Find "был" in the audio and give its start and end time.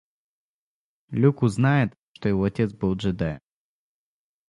2.73-2.95